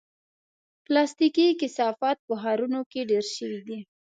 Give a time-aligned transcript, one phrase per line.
[0.85, 3.79] پلاستيکي کثافات په ښارونو کې ډېر شوي دي.